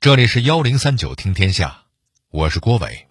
[0.00, 1.82] 这里是幺零三九听天下，
[2.30, 3.06] 我是郭伟。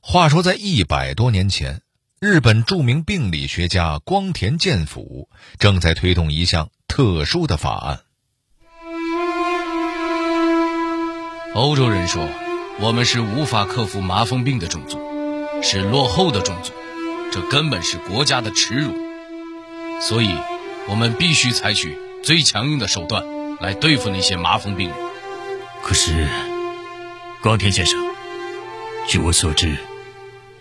[0.00, 1.80] 话说，在一百多年前，
[2.18, 5.28] 日本著名病理学家光田健辅
[5.60, 8.00] 正在推动一项特殊的法案。
[11.54, 12.28] 欧洲人说，
[12.80, 14.98] 我们是无法克服麻风病的种族，
[15.62, 16.72] 是落后的种族，
[17.30, 18.92] 这根本是国家的耻辱。
[20.00, 20.36] 所以，
[20.88, 23.24] 我们必须采取最强硬的手段
[23.60, 25.11] 来对付那些麻风病人。
[25.82, 26.26] 可是，
[27.42, 28.00] 光田先生，
[29.06, 29.76] 据我所知，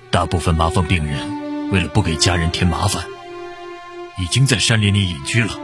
[0.09, 3.05] 大部分麻风病人为了不给家人添麻烦，
[4.19, 5.57] 已经在山林里隐居了。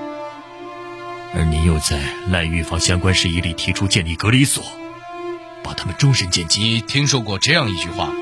[1.35, 1.99] 而您又在
[2.30, 4.63] 赖预防相关事宜里提出建立隔离所，
[5.63, 6.63] 把他们终身监禁。
[6.63, 8.13] 你听说过这样一句话吗：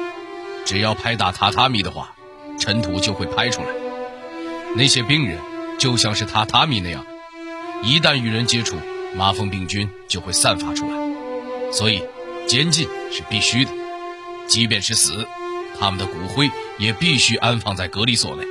[0.65, 2.15] 只要拍打榻榻米的话，
[2.57, 3.67] 尘土就会拍出来。
[4.75, 5.39] 那些病人
[5.77, 7.05] 就像是榻榻米那样，
[7.83, 8.77] 一旦与人接触，
[9.15, 11.04] 麻风病菌就会散发出来。
[11.75, 12.01] 所以，
[12.47, 13.71] 监禁是必须的，
[14.47, 15.27] 即便是死，
[15.77, 18.45] 他们的骨灰也必须安放在隔离所内。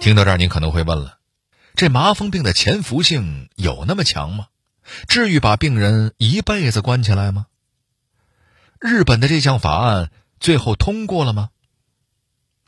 [0.00, 1.18] 听到这儿，您可能会问了：
[1.74, 4.46] 这麻风病的潜伏性有那么强吗？
[5.06, 7.44] 至于把病人一辈子关起来吗？
[8.80, 11.50] 日本的这项法案最后通过了吗？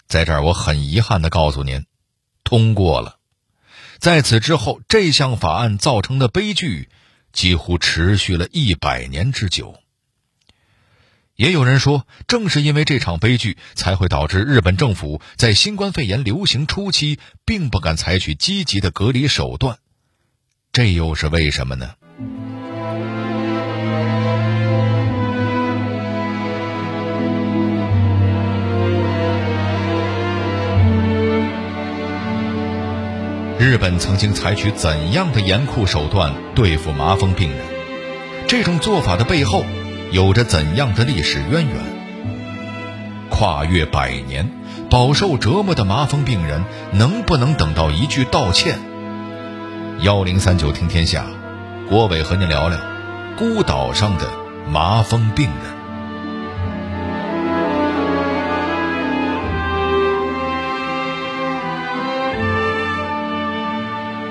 [0.06, 1.86] 在这儿，我很遗憾的告诉您，
[2.44, 3.19] 通过了。
[4.00, 6.88] 在此之后，这项法案造成的悲剧
[7.32, 9.76] 几乎持续了一百年之久。
[11.36, 19.78] 也有人说，正是因为这场悲剧，才会导致日本政府在新冠肺炎流行初期并不敢采取积极的隔离手段。
[20.72, 21.94] 这又是为什么呢？
[33.60, 37.58] 日本曾经采取怎样的严酷手段对付麻风病人？
[38.48, 39.66] 这种做法的背后
[40.10, 41.76] 有着怎样的历史渊源？
[43.28, 44.50] 跨越百年，
[44.88, 48.78] 饱受折磨的麻风病人能不能等到一句道歉？
[50.00, 51.26] 幺零三九听天下，
[51.90, 52.78] 郭伟和您聊聊
[53.36, 54.26] 孤岛上的
[54.70, 55.79] 麻风病人。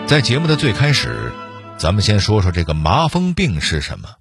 [0.09, 1.31] 在节目的最开始，
[1.77, 4.15] 咱们先说说这个麻风病是什么。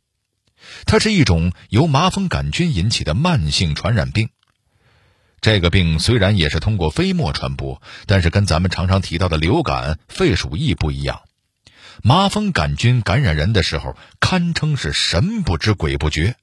[0.84, 4.28] 它是一种由麻风杆菌引起的慢性传染病。
[5.40, 11.22] 这个病虽然也是通过飞沫传播，但是跟咱们常常提到的流感、肺鼠疫不一样。
[12.02, 16.36] 麻风杆菌感染人的时候，堪称是神不知鬼不觉。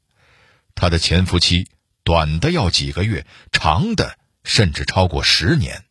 [0.73, 1.67] 它的潜伏期
[2.03, 5.83] 短的要几个月，长的甚至超过十年。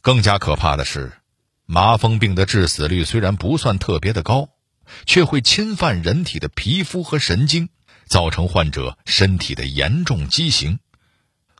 [0.00, 1.12] 更加可怕的是。
[1.66, 4.50] 麻风病的致死率虽然不算特别的高，
[5.06, 7.70] 却会侵犯人体的皮肤和神经，
[8.06, 10.78] 造成患者身体的严重畸形。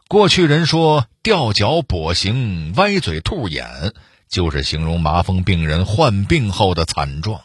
[0.06, 3.94] 过去人说吊脚、跛行、歪嘴、兔眼，
[4.28, 7.40] 就是形容麻风病人患病后的惨状。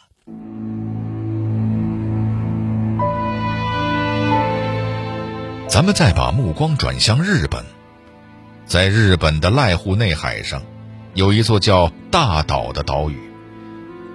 [5.69, 7.63] 咱们再把目光转向日本，
[8.65, 10.61] 在日本的濑户内海上。
[11.15, 13.17] 有一座叫大岛的岛屿，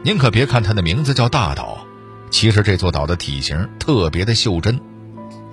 [0.05, 1.85] 您可别看它的名字叫大岛，
[2.31, 4.81] 其实这座岛的体型特别的袖珍，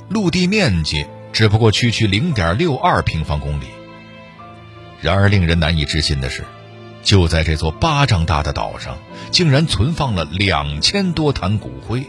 [0.08, 3.66] 陆地面积只不过区区零点六二平方公里。
[5.02, 6.44] 然而令人难以置信的是，
[7.04, 8.98] 就在这座巴掌大的岛上，
[9.32, 12.04] 竟然存放了两千多坛骨灰。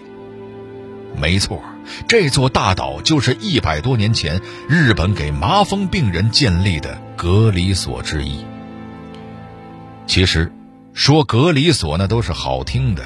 [1.17, 1.63] 没错，
[2.07, 8.45] 这座大岛就是一百多年前日本给麻风病人建立的隔离所之一。
[10.07, 10.53] 其实，
[10.93, 13.03] 说隔离所那都是好听的。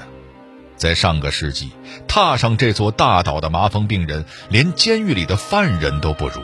[0.77, 1.71] 在上个世纪，
[2.07, 6.43] 踏上这座大岛的麻风病人，连监狱里的犯人都不如。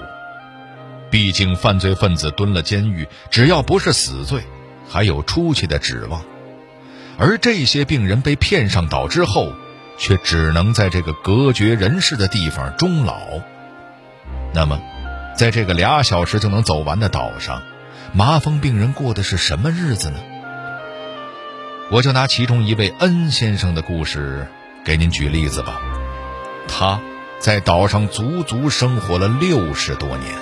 [1.11, 4.43] 毕竟，犯罪分子蹲了监狱，只要不是死罪，
[4.89, 6.23] 还有出去的指望。
[7.19, 9.53] 而这些病人被骗上岛之后，
[9.99, 13.19] 却只能在这个隔绝人世的地方终老。
[14.55, 14.81] 那么，
[15.37, 17.63] 在这个俩小时就能走完的岛上，
[18.15, 20.19] 麻风病人过的是什么日子呢？
[21.93, 24.49] 我就拿其中一位恩先生的故事
[24.83, 25.79] 给您举例子吧。
[26.67, 26.99] 他
[27.39, 30.33] 在岛上足足生活了六十多年。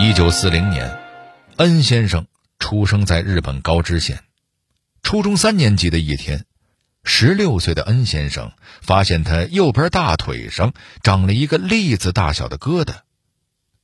[0.00, 0.98] 一九四零年，
[1.58, 2.26] 恩先生
[2.58, 4.18] 出生在日本高知县。
[5.04, 6.44] 初中三年级的一天，
[7.04, 8.50] 十六岁的恩先生
[8.82, 10.72] 发现他右边大腿上
[11.04, 12.94] 长了一个栗子大小的疙瘩。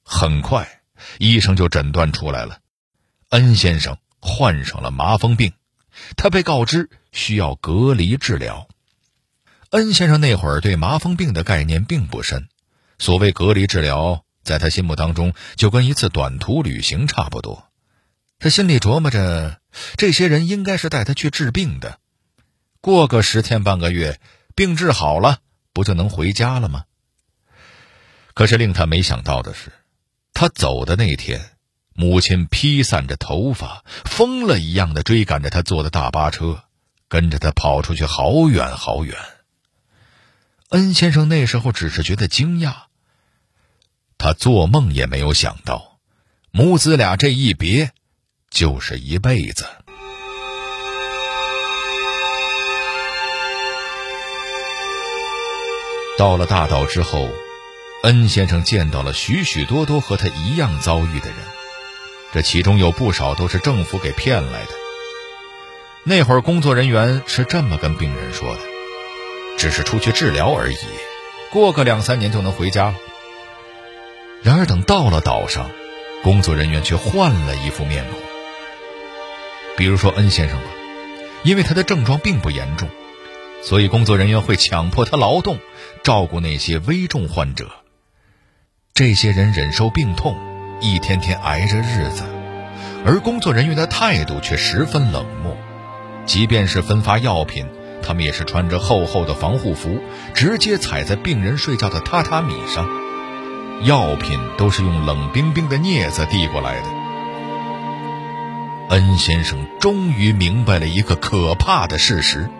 [0.02, 0.80] 很快，
[1.18, 2.58] 医生就诊断出来了。
[3.34, 5.54] 恩先生患上了麻风病，
[6.16, 8.68] 他被告知需要隔离治疗。
[9.70, 12.48] 恩先生那会儿对麻风病的概念并不深，
[12.96, 17.66] 所谓隔离治疗，在他心目当中就跟一次短途旅行差不多。
[18.38, 19.58] 他心里琢磨着，
[19.96, 21.98] 这些人应该是带他去治病的，
[22.80, 24.20] 过个十天半个月，
[24.54, 25.38] 病治好了，
[25.72, 26.84] 不就能回家了吗？
[28.32, 29.72] 可是令他没想到的是，
[30.32, 31.53] 他走的那天，
[31.94, 36.64] 母亲披散着头发，疯了一样的追赶着他坐的大巴车，
[37.08, 39.16] 跟着他跑出去好远好远。
[40.70, 42.74] 恩先生那时候只是觉得惊讶，
[44.18, 45.98] 他做梦也没有想到，
[46.50, 47.92] 母子俩这一别，
[48.50, 49.64] 就是一辈子。
[56.18, 57.28] 到了大岛之后，
[58.02, 61.38] 恩先生见到了许许多多和他一样遭遇的人，
[62.34, 64.70] 这其中有不少都是政府给骗来的。
[66.02, 68.60] 那会儿工作人员是这么跟病人说的。
[69.56, 70.76] 只是出去治疗而已，
[71.52, 72.96] 过个两三年就能回家了。
[74.42, 75.70] 然而等到了岛上，
[76.24, 78.18] 工作人员却换了一副面孔。
[79.76, 80.64] 比如说恩先生吧，
[81.44, 82.88] 因为他的症状并不严重，
[83.62, 85.60] 所以工作人员会强迫他劳动，
[86.02, 87.70] 照顾那些危重患者。
[88.92, 90.36] 这些人忍受病痛，
[90.80, 92.24] 一天天挨着日子，
[93.04, 95.56] 而工作人员的态度却十分冷漠，
[96.26, 97.66] 即便是分发药品。
[98.06, 99.98] 他们也是穿着厚厚的防护服，
[100.34, 102.86] 直接踩在病人睡觉的榻榻米上，
[103.84, 106.86] 药品都是用冷冰冰的镊子递过来的。
[108.90, 112.50] 恩先生终于明白了一个可怕的事实：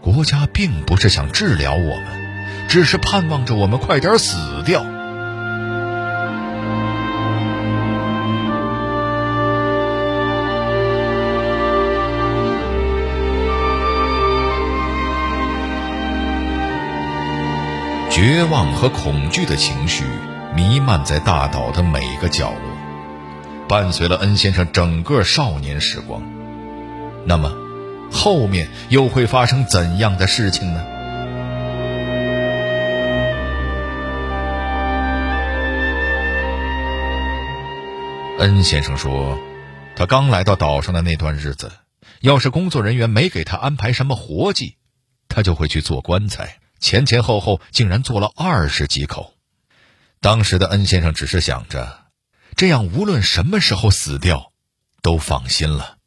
[0.00, 4.84] 国家并不是想治疗我们，只是盼望着我们快点死掉。
[18.20, 20.02] 绝望和恐惧的情绪
[20.52, 26.20] 弥漫在大岛的每个角落，伴随了恩先生整个少年时光。
[27.24, 27.56] 那么，
[28.10, 30.84] 后面又会发生怎样的事情呢？
[38.40, 39.38] 恩先生说，
[39.94, 41.70] 他刚来到岛上的那段日子，
[42.22, 44.74] 要是工作人员没给他安排什么活计，
[45.28, 46.56] 他就会去做棺材。
[46.80, 49.34] 前前后后竟然做了二十几口，
[50.20, 52.06] 当时的恩先生只是想着，
[52.56, 54.52] 这样无论什么时候死掉，
[55.02, 55.98] 都放心了。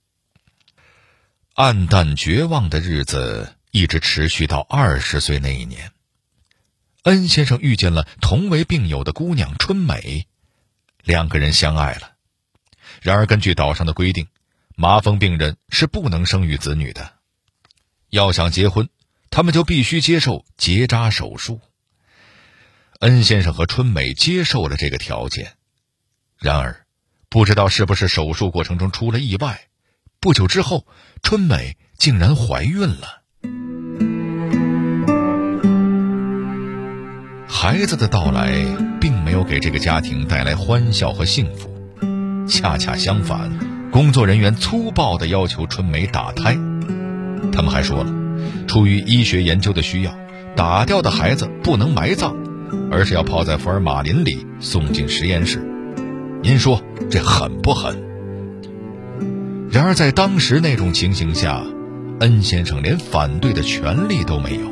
[1.54, 5.92] 暗淡绝望的日子一直持续到二十岁那一年，
[7.04, 10.28] 恩先生遇见了同为病友的姑娘春美，
[11.04, 12.14] 两个人相爱了。
[13.02, 14.28] 然而，根据岛上的规定，
[14.76, 17.14] 麻风病人是不能生育子女的，
[18.10, 18.90] 要想结婚。
[19.32, 21.62] 他们就必须接受结扎手术。
[23.00, 25.54] 恩先生和春美接受了这个条件，
[26.38, 26.86] 然而，
[27.30, 29.62] 不知道是不是手术过程中出了意外，
[30.20, 30.86] 不久之后，
[31.24, 33.22] 春美竟然怀孕了。
[37.48, 38.52] 孩子的到来
[39.00, 41.72] 并没有给这个家庭带来欢笑和幸福，
[42.48, 43.50] 恰恰相反，
[43.92, 46.54] 工作人员粗暴的要求春美打胎，
[47.52, 48.21] 他们还说了。
[48.68, 50.14] 出于医学研究的需要，
[50.56, 52.36] 打掉的孩子不能埋葬，
[52.92, 55.62] 而是要泡在福尔马林里送进实验室。
[56.44, 58.02] 您说这狠不狠？
[59.70, 61.64] 然而在当时那种情形下，
[62.20, 64.72] 恩先生连反对的权利都没有。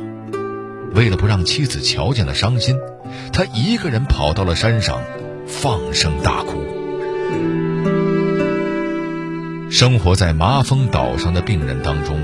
[0.94, 2.76] 为了不让妻子瞧见了伤心，
[3.32, 5.02] 他一个人跑到了山上，
[5.46, 6.64] 放声大哭。
[9.70, 12.18] 生活在麻风岛上的病人当中。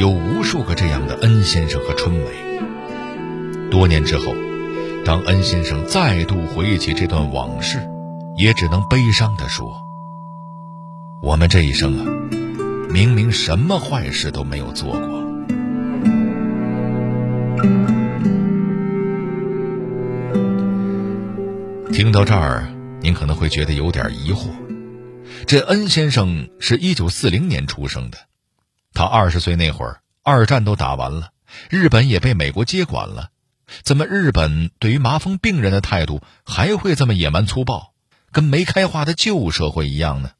[0.00, 2.24] 有无数个这样的恩先生和春梅。
[3.70, 4.34] 多年之后，
[5.04, 7.86] 当恩先生再度回忆起这段往事，
[8.38, 9.82] 也只能悲伤地说
[11.20, 12.06] ：“我们这一生啊，
[12.88, 15.00] 明明什么坏事都没有做过。”
[21.92, 24.48] 听到这儿，您可能会觉得有点疑惑：
[25.46, 28.16] 这恩先生是一九四零年出生的。
[28.92, 31.32] 他二十岁那会儿，二战都打完了，
[31.68, 33.30] 日本也被美国接管了，
[33.82, 37.94] 怎么日本对于麻风病人的态度还会这么野蛮粗暴，
[38.32, 40.32] 跟没开化的旧社会一样呢？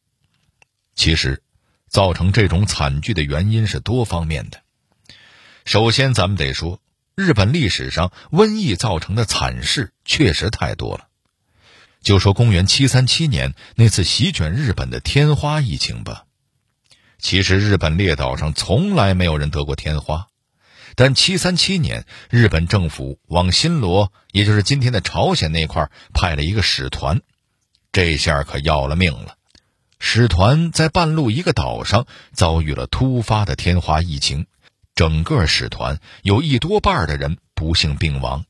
[0.94, 1.42] 其实，
[1.88, 4.60] 造成这种惨剧的原因是多方面的。
[5.64, 6.80] 首先，咱们得说，
[7.14, 11.06] 日本历史上瘟疫造成的惨事确实太多了。
[12.02, 16.24] 就说公元七三七年那次席卷日本的天花疫情吧。
[17.20, 20.28] 其实日本列岛上从来没有人得过天花，
[20.96, 27.20] 但七三七年，日本政府往新罗，也就是今天的朝鲜那块派了一个使团，
[27.92, 29.36] 这下可要了命了。
[29.98, 34.46] 使团在半路一个岛上遭遇了突发的天花疫情，
[34.94, 38.44] 整个使团有一多半的人不幸病亡。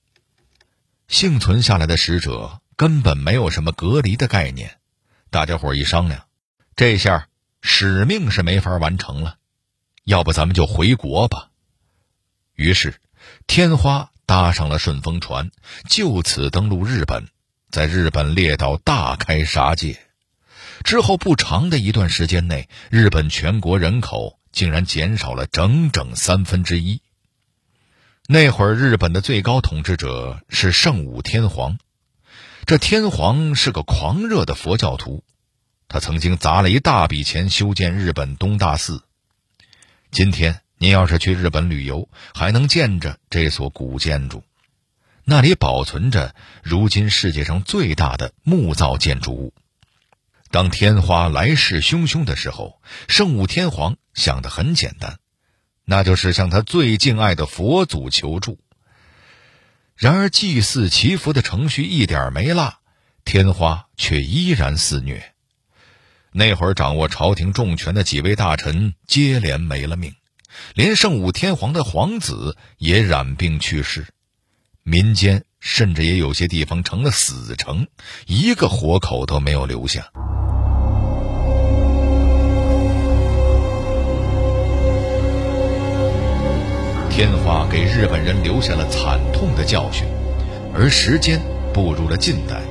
[1.09, 4.79] 幸存下来的使者根本没有什么隔离的概念，
[5.29, 6.23] 大家伙一商量，
[6.77, 7.27] 这下
[7.63, 9.37] 使命是没法完成了，
[10.05, 11.51] 要不咱们就回国吧。
[12.55, 12.95] 于是，
[13.47, 15.51] 天花搭上了顺风船，
[15.89, 17.29] 就此登陆日本，
[17.71, 20.01] 在日本列岛大开杀戒。
[20.83, 27.03] 之后不长的一段时间内，日本全国人口竟然减少了整整三分之一。
[28.27, 31.79] 那会儿，日本的最高统治者是圣武天皇。
[32.65, 35.25] 这天皇是个狂热的佛教徒，
[35.93, 39.03] 他曾经砸了一大笔钱修建日本东大寺。
[40.13, 44.45] 今天您要是去日本旅游，还能见着这所古建筑，
[45.25, 49.53] 那里保存着如今世界上最大的木造建筑物。
[50.53, 55.19] 当天花来势汹汹的时候，圣武天皇想的很简单，
[55.85, 58.61] 那就是向他最敬爱的佛祖求助。
[59.97, 62.79] 然而，祭祀祈福的程序一点没落，
[63.25, 65.30] 天花却依然肆虐。
[66.33, 70.15] 那会儿掌握朝廷重权的几位大臣接连没了命，
[70.75, 74.07] 连圣武天皇的皇子也染病去世，
[74.85, 77.89] 民间甚至也有些地方成了死城，
[78.27, 80.07] 一个活口都没有留下。
[87.11, 90.07] 天花给日本人留下了惨痛的教训，
[90.73, 91.41] 而时间
[91.75, 92.63] 步入了近代，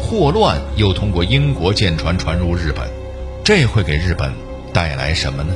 [0.00, 2.90] 霍乱又通过英国舰船传入日本，
[3.44, 4.32] 这会给日本
[4.72, 5.52] 带来什么呢？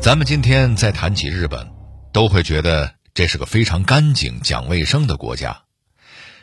[0.00, 1.68] 咱们今天再谈起日本，
[2.12, 5.62] 都会觉得这是个非常干净、讲卫生的国家。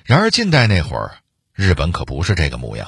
[0.06, 1.18] 然而近代那会儿，
[1.54, 2.88] 日本可不是这个模样。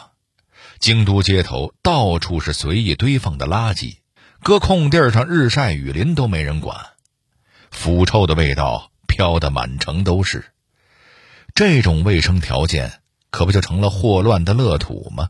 [0.80, 3.98] 京都街头到处是随意堆放的垃圾，
[4.42, 6.78] 搁空地上日晒雨淋都没人管，
[7.72, 10.46] 腐臭的味道飘得满城都是。
[11.58, 15.30] 这种卫生条件可不就成了霍乱的乐土吗？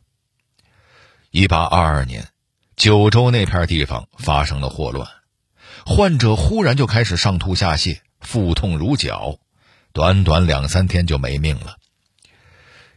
[1.31, 2.27] 一八二二年，
[2.75, 5.07] 九州那片地方发生了霍乱，
[5.85, 9.37] 患者忽然就开始上吐下泻、腹痛如绞，
[9.93, 11.77] 短短两三天就没命了。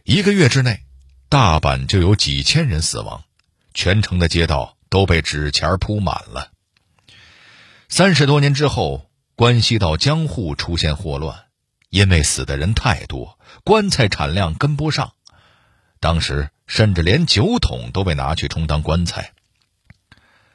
[0.03, 0.81] 一个月之内。
[1.29, 3.23] 大阪就有几千人死亡，
[3.73, 6.51] 全城的街道都被纸钱铺满了。
[7.87, 11.45] 三十多年之后，关西到江户出现霍乱，
[11.91, 15.11] 因为死的人太多，棺材产量跟不上，
[15.99, 19.33] 当时甚至连酒桶都被拿去充当棺材。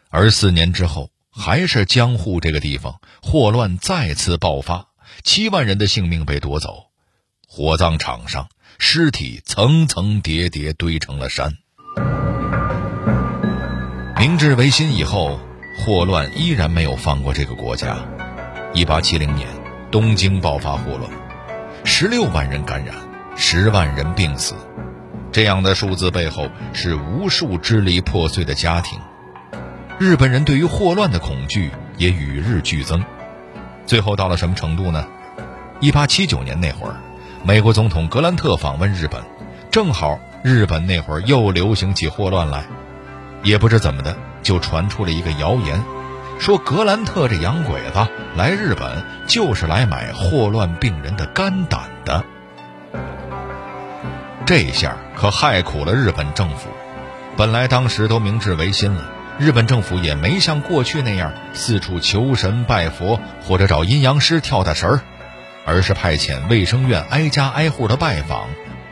[0.09, 4.89] 而四年之后，还是江户这个地方，霍乱再次爆发，
[5.23, 6.87] 七万人的性命被夺走，
[7.47, 8.49] 火葬场上。
[8.79, 11.57] 尸体层层叠叠堆成了山。
[14.19, 15.41] 明治维新以后，
[15.79, 17.97] 霍乱依然没有放过这个国家。
[18.75, 19.49] 一八七零年，
[19.91, 21.11] 东京爆发霍乱，
[21.89, 22.97] 十六万人感染，
[23.37, 24.57] 十万人病死。
[25.31, 28.99] 这样的数字背后是无数支离破碎的家庭。
[29.97, 33.03] 日本人对于霍乱的恐惧也与日俱增。
[33.87, 35.07] 最后到了什么程度呢？
[35.79, 36.97] 一八七九年那会儿。
[37.45, 39.23] 美国总统格兰特访问日本，
[39.71, 42.65] 正好日本那会儿又流行起霍乱来，
[43.45, 45.81] 也不知怎么的，就传出了一个谣言，
[46.39, 52.25] 说格兰特这洋鬼子来日本就是来买霍乱病人的肝胆的。
[54.45, 56.69] 这下可害苦了日本政府，
[57.37, 65.01] 本来当时都明治维新了，日本政府也没像过去那样四处求神拜佛或者找阴阳师跳大神儿。
[65.69, 68.47] 而是派遣卫生院挨家挨户的拜访，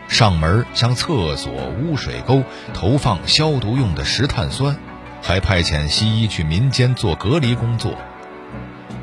[0.09, 4.77] 上门向厕所、污水沟投放消毒用的石碳酸，
[5.25, 7.97] 还派遣西医去民间做隔离工作。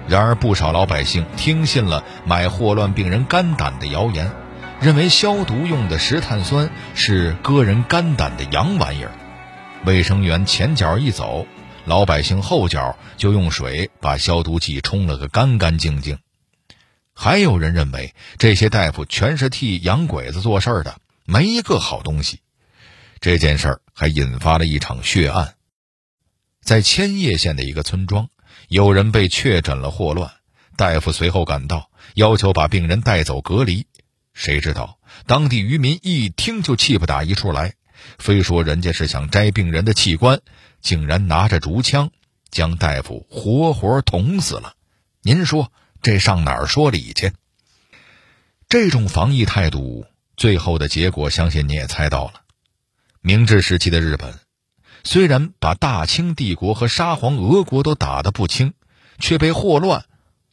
[0.08, 4.32] 然而，不少老百姓听信了买霍乱病人肝胆的谣言，
[4.80, 9.12] 认为消毒用的石碳酸是割人肝胆的洋玩意儿。
[9.84, 11.48] 卫生员前脚一走，
[11.86, 16.20] 老百姓后脚就用水把消毒剂冲了个干干净净。
[17.16, 22.42] 还有人认为这些大夫全是替洋鬼子做事的，没一个好东西。
[23.20, 25.54] 这件事儿还引发了一场血案，
[26.72, 28.30] 在千叶县的一个村庄，
[28.70, 30.32] 有人被确诊了霍乱，
[30.78, 33.88] 大夫随后赶到，要求把病人带走隔离。
[34.34, 37.74] 谁知道当地渔民一听就气不打一处来，
[38.18, 40.40] 非说人家是想摘病人的器官，
[40.80, 42.10] 竟然拿着竹枪
[42.50, 44.76] 将大夫活活捅死了。
[45.24, 47.34] 您说这上哪儿说理去？
[48.70, 50.06] 这种防疫态度，
[50.38, 52.44] 最后的结果相信你也猜到了。
[53.20, 54.40] 明治时期的日本，
[55.04, 58.74] 虽然把大清帝国和沙皇俄国都打得不轻，
[59.20, 60.06] 却被霍乱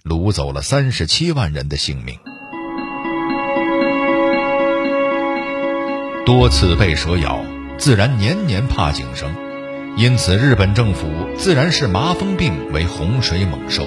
[0.04, 2.18] 掳走了三十七万人的性命。
[6.24, 7.44] 多次被蛇咬，
[7.78, 9.34] 自然年年怕井绳，
[9.96, 13.86] 因此日本政府自然视麻风病为洪水猛兽。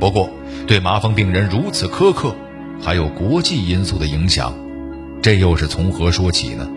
[0.00, 0.30] 不过，
[0.66, 2.34] 对麻风病人如此苛刻，
[2.80, 4.54] 还有国际因素的影响，
[5.22, 6.68] 这又是从何说起呢？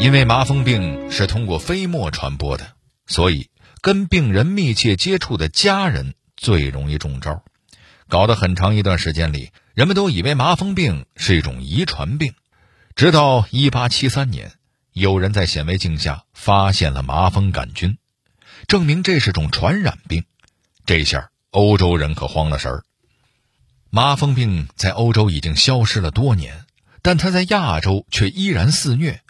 [0.00, 2.72] 因为麻风病是通过飞沫传播的，
[3.06, 3.50] 所以
[3.82, 7.44] 跟病人密切接触的家人最容易中招。
[8.08, 12.32] 搞得很长一段时间里，人们都以为麻风病是一种遗传病。
[12.96, 14.52] 直到1873年，
[14.94, 17.98] 有人在显微镜下发现了麻风杆菌，
[18.66, 20.24] 证明这是种传染病。
[20.86, 22.84] 这下欧洲人可慌了神儿。
[23.90, 26.64] 麻风病在欧洲已经消失了多年，
[27.02, 29.20] 但它在亚洲却依然肆虐，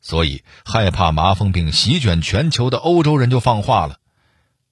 [0.00, 3.98] 所以害怕麻风病席卷全球的欧洲人就放话了。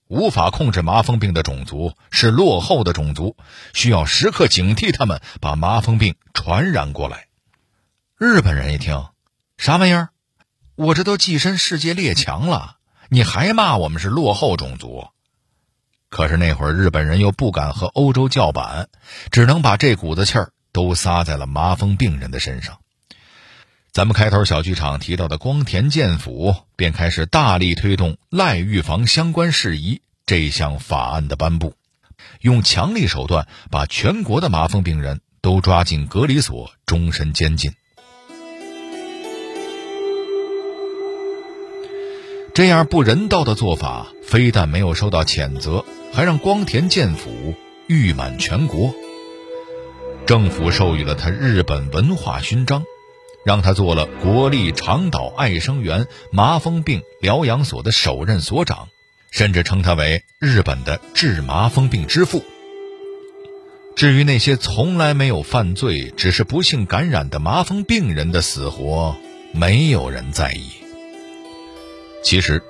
[0.06, 3.36] 无法控制麻风病的种族是落后的种族，
[3.74, 7.26] 需要时刻警惕他们把麻风病传染过来。
[8.16, 9.08] 日本人一听，
[9.58, 10.08] 啥玩意儿？
[10.76, 12.76] 我这都跻身世界列强了，
[13.10, 15.08] 你还骂我们是落后种族？
[16.08, 18.88] 可是那会儿日本人又不敢和欧洲叫板，
[19.30, 22.78] 只能把这股子气儿都撒在了麻风病人的身上。
[23.98, 31.74] 咱们开头小剧场提到的光田健府便开始大力推动赖预防相关事宜这项法案的颁布，
[32.40, 37.72] 用强力手段把全国的麻风病人都抓进隔离所终身监禁。
[42.54, 47.56] 这样不人道的做法，非但没有受到谴责，还让光田健府
[47.88, 48.94] 誉满全国。
[50.24, 52.84] 政府授予了他日本文化勋章。
[53.48, 58.88] 让他做了国立长岛爱生园麻风病疗养所的首任所长，
[59.30, 62.44] 甚至称他为日本的治麻风病之父。
[63.96, 69.16] 至于那些从来没有犯罪、只是不幸感染的麻风病人的死活，
[69.54, 70.68] 没有人在意。
[72.22, 72.62] 其实，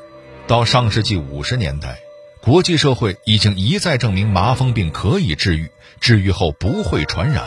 [0.47, 1.99] 到上世纪五十年代，
[2.41, 7.43] 国际社会已经一再证明麻风病可以治愈，治愈后不会传染。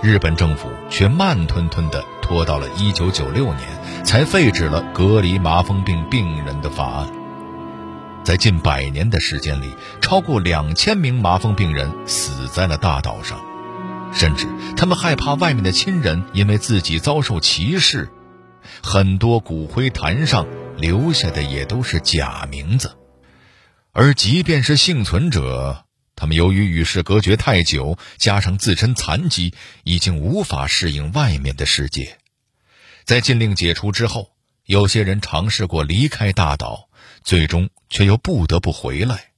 [0.00, 7.10] 日本政府却慢吞吞地拖到了1996年，才废止了隔离麻风病病人的法案。
[8.22, 13.40] 在近百年的时间里，超过两千名麻风病人死在了大岛上，
[14.12, 18.08] 甚至他们害怕外面的亲人因为自己遭受歧视，
[18.80, 22.92] 很多骨灰坛上留下的也都是假名字。
[23.92, 25.87] 而即便是幸存者。
[26.18, 29.54] 他们由于与世隔绝太久，加上自身残疾，
[29.84, 32.18] 已经无法适应外面的世界。
[33.04, 34.32] 在禁令解除之后，
[34.64, 36.88] 有些人尝试过离开大岛，
[37.22, 39.30] 最终却又不得不回来，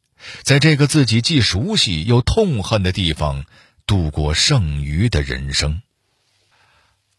[0.43, 3.45] 在这个自己既熟悉又痛恨的地方
[3.85, 5.83] 度过剩余的人生。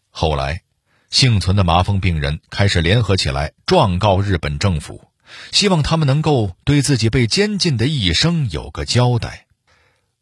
[0.09, 0.63] 后来，
[1.11, 5.05] 幸存的麻风病人开始联合起来状告日本政府，
[5.51, 9.45] 希望他们能够对自己被监禁的一生有个交代。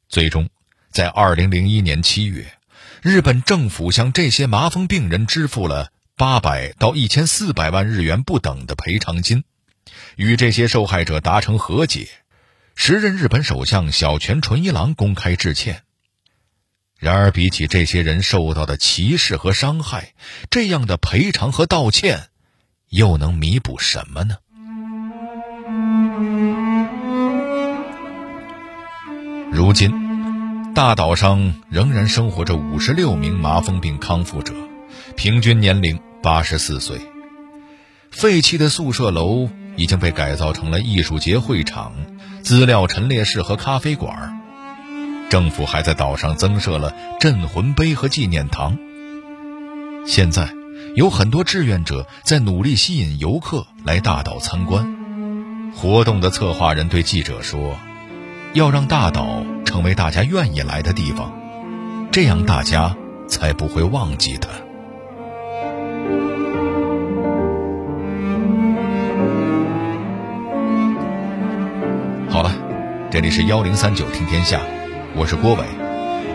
[0.10, 0.50] 最终，
[0.90, 2.58] 在二零零一年七月，
[3.04, 9.44] 日本政府向这些麻风病人支付了八百到一千四百万日元不等的赔偿金，
[10.16, 12.10] 与这些受害者达成和解。
[12.74, 15.84] 时任日本首相小泉纯一郎公开致歉。
[16.98, 20.16] 然而，比起这些人受到的歧视和伤害，
[20.50, 22.30] 这样的赔偿和道歉，
[22.90, 24.38] 又能弥补什么呢？
[29.52, 34.54] 如今，大岛上仍然生活着五十六名麻风病康复者，
[35.16, 37.00] 平均年龄八十四岁。
[38.12, 41.94] 废弃的宿舍楼已经被改造成了艺术节会场、
[42.44, 44.40] 资料陈列室和咖啡馆。
[45.30, 48.78] 政府还在岛上增设了镇魂碑和纪念堂。
[50.06, 50.50] 现在，
[50.96, 55.72] 有很多志愿者在努力吸引游客来大岛参观。
[55.76, 57.76] 活动的策划人对记者说。
[58.54, 61.32] 要让大岛成为大家愿意来的地方
[62.12, 62.96] 这样大家
[63.28, 64.50] 才不会忘记他
[72.28, 72.52] 好了
[73.12, 74.60] 这里是幺零三九听天下
[75.16, 75.64] 我是郭伟。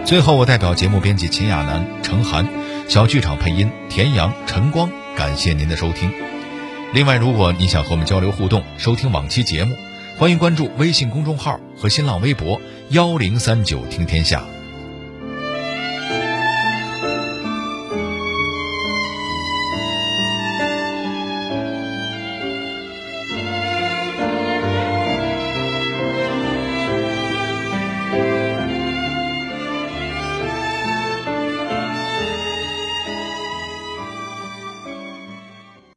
[0.04, 2.46] 最后我代表节目编辑秦亚楠程涵
[2.88, 6.12] 小剧场配音田阳陈光感谢您的收听。
[6.92, 9.74] 另外如果你想和我们交流互动收听往期节目
[10.16, 14.53] 欢迎关注微信公众号和新浪微博幺零三九听天下。